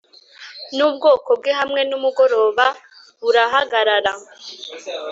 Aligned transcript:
nubwoko 0.75 1.29
bwe 1.39 1.51
hamwe 1.59 1.81
nimugoroba 1.89 2.65
burahagarara 3.21 4.11